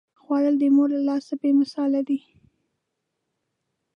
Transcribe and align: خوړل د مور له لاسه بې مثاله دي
خوړل 0.21 0.55
د 0.59 0.63
مور 0.75 0.89
له 0.95 1.01
لاسه 1.09 1.33
بې 1.41 1.49
مثاله 1.61 1.99
دي 2.09 2.19